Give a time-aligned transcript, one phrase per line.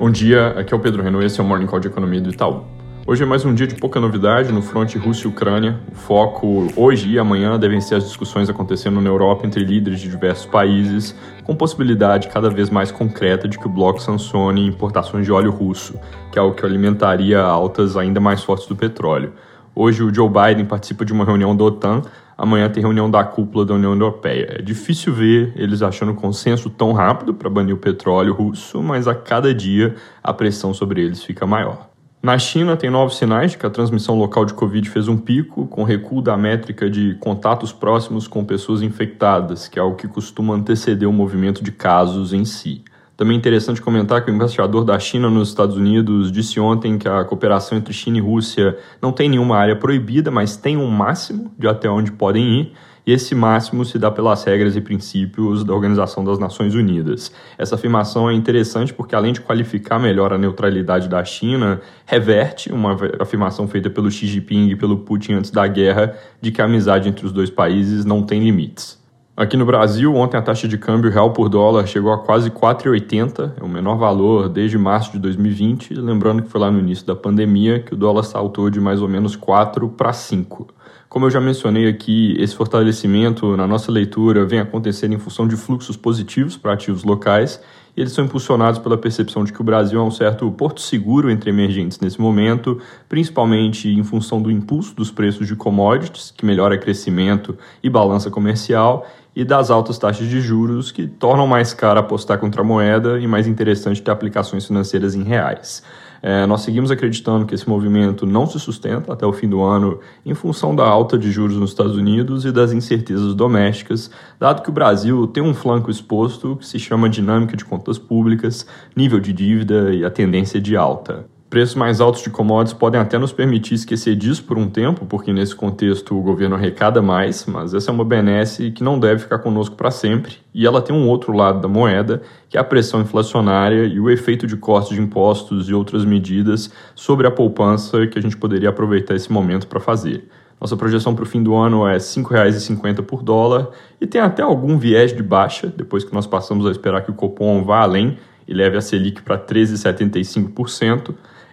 [0.00, 2.30] Bom dia, aqui é o Pedro Renault esse é o Morning Call de Economia do
[2.30, 2.64] Itaú.
[3.06, 5.78] Hoje é mais um dia de pouca novidade no fronte Rússia e Ucrânia.
[5.92, 10.08] O foco hoje e amanhã devem ser as discussões acontecendo na Europa entre líderes de
[10.08, 15.32] diversos países, com possibilidade cada vez mais concreta de que o bloco sancione importações de
[15.32, 16.00] óleo russo,
[16.32, 19.34] que é o que alimentaria altas ainda mais fortes do petróleo.
[19.82, 22.02] Hoje o Joe Biden participa de uma reunião da OTAN
[22.36, 24.56] Amanhã tem reunião da cúpula da União Europeia.
[24.58, 29.14] É difícil ver eles achando consenso tão rápido para banir o petróleo russo, mas a
[29.14, 31.88] cada dia a pressão sobre eles fica maior.
[32.22, 35.66] Na China, tem novos sinais de que a transmissão local de Covid fez um pico,
[35.66, 40.54] com recuo da métrica de contatos próximos com pessoas infectadas, que é algo que costuma
[40.54, 42.84] anteceder o movimento de casos em si.
[43.20, 47.06] Também é interessante comentar que o embaixador da China nos Estados Unidos disse ontem que
[47.06, 51.52] a cooperação entre China e Rússia não tem nenhuma área proibida, mas tem um máximo
[51.58, 52.72] de até onde podem ir,
[53.06, 57.30] e esse máximo se dá pelas regras e princípios da Organização das Nações Unidas.
[57.58, 62.96] Essa afirmação é interessante porque, além de qualificar melhor a neutralidade da China, reverte uma
[63.20, 67.06] afirmação feita pelo Xi Jinping e pelo Putin antes da guerra de que a amizade
[67.06, 68.99] entre os dois países não tem limites.
[69.40, 73.54] Aqui no Brasil, ontem a taxa de câmbio real por dólar chegou a quase 4,80,
[73.58, 77.16] é o menor valor desde março de 2020, lembrando que foi lá no início da
[77.16, 80.68] pandemia que o dólar saltou de mais ou menos 4 para 5.
[81.08, 85.56] Como eu já mencionei aqui, esse fortalecimento na nossa leitura vem acontecendo em função de
[85.56, 87.60] fluxos positivos para ativos locais
[87.96, 91.30] e eles são impulsionados pela percepção de que o Brasil é um certo porto seguro
[91.30, 96.78] entre emergentes nesse momento, principalmente em função do impulso dos preços de commodities, que melhora
[96.78, 102.38] crescimento e balança comercial, e das altas taxas de juros, que tornam mais caro apostar
[102.38, 105.82] contra a moeda e mais interessante ter aplicações financeiras em reais.
[106.22, 110.00] É, nós seguimos acreditando que esse movimento não se sustenta até o fim do ano
[110.24, 114.68] em função da alta de juros nos Estados Unidos e das incertezas domésticas, dado que
[114.68, 119.32] o Brasil tem um flanco exposto que se chama dinâmica de contas públicas, nível de
[119.32, 121.24] dívida e a tendência de alta.
[121.50, 125.32] Preços mais altos de commodities podem até nos permitir esquecer disso por um tempo, porque
[125.32, 129.40] nesse contexto o governo arrecada mais, mas essa é uma benesse que não deve ficar
[129.40, 133.00] conosco para sempre, e ela tem um outro lado da moeda, que é a pressão
[133.00, 138.16] inflacionária e o efeito de cortes de impostos e outras medidas sobre a poupança que
[138.16, 140.28] a gente poderia aproveitar esse momento para fazer.
[140.60, 144.40] Nossa projeção para o fim do ano é R$ 5,50 por dólar e tem até
[144.40, 148.18] algum viés de baixa, depois que nós passamos a esperar que o Copom vá além
[148.46, 151.12] e leve a Selic para 13,75%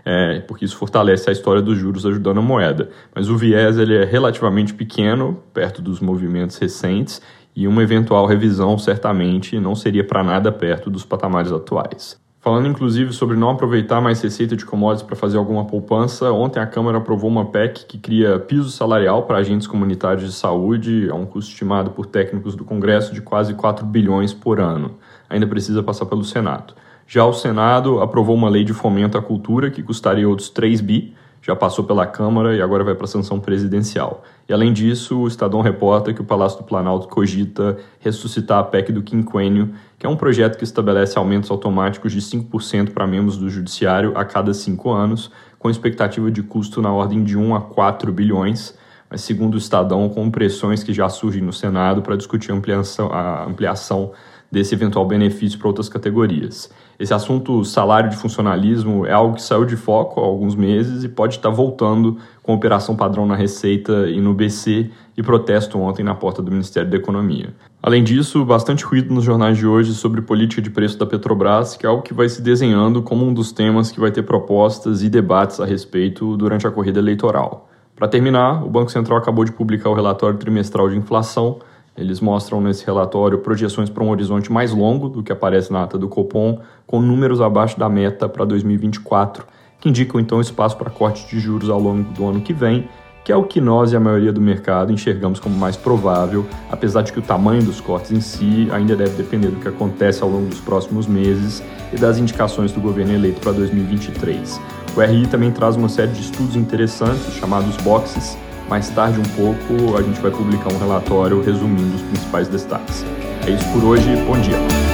[0.09, 2.90] é, porque isso fortalece a história dos juros ajudando a moeda.
[3.13, 7.22] Mas o viés ele é relativamente pequeno, perto dos movimentos recentes,
[7.53, 12.18] e uma eventual revisão certamente não seria para nada perto dos patamares atuais.
[12.40, 16.68] Falando inclusive sobre não aproveitar mais receita de commodities para fazer alguma poupança, ontem a
[16.68, 21.25] Câmara aprovou uma PEC que cria piso salarial para agentes comunitários de saúde, a um
[21.25, 24.91] custo estimado por técnicos do Congresso de quase 4 bilhões por ano.
[25.29, 26.74] Ainda precisa passar pelo Senado.
[27.09, 31.16] Já o Senado aprovou uma lei de fomento à cultura que custaria outros 3 bi,
[31.41, 34.25] já passou pela Câmara e agora vai para a sanção presidencial.
[34.50, 38.91] E além disso, o Estadão reporta que o Palácio do Planalto cogita ressuscitar a PEC
[38.91, 43.50] do quinquênio, que é um projeto que estabelece aumentos automáticos de 5% para membros do
[43.50, 48.12] Judiciário a cada cinco anos, com expectativa de custo na ordem de 1 a 4
[48.12, 48.78] bilhões,
[49.09, 53.09] mas segundo o Estadão, com pressões que já surgem no Senado para discutir a ampliação,
[53.13, 54.12] a ampliação
[54.52, 56.72] desse eventual benefício para outras categorias.
[57.00, 61.09] Esse assunto salário de funcionalismo é algo que saiu de foco há alguns meses e
[61.09, 66.16] pode estar voltando com operação padrão na Receita e no BC e protesto ontem na
[66.16, 67.53] porta do Ministério da Economia.
[67.84, 71.86] Além disso, bastante ruído nos jornais de hoje sobre política de preço da Petrobras, que
[71.86, 75.09] é algo que vai se desenhando como um dos temas que vai ter propostas e
[75.09, 77.69] debates a respeito durante a corrida eleitoral.
[77.96, 81.59] Para terminar, o Banco Central acabou de publicar o relatório trimestral de inflação,
[81.97, 85.97] eles mostram nesse relatório projeções para um horizonte mais longo do que aparece na ata
[85.97, 89.46] do Copom, com números abaixo da meta para 2024,
[89.80, 92.88] que indicam então espaço para corte de juros ao longo do ano que vem,
[93.25, 97.02] que é o que nós e a maioria do mercado enxergamos como mais provável, apesar
[97.02, 100.30] de que o tamanho dos cortes em si ainda deve depender do que acontece ao
[100.30, 101.62] longo dos próximos meses
[101.92, 104.62] e das indicações do governo eleito para 2023.
[104.95, 108.38] O RI também traz uma série de estudos interessantes chamados boxes
[108.69, 113.06] mais tarde um pouco a gente vai publicar um relatório resumindo os principais destaques.
[113.46, 114.87] É isso por hoje, bom dia!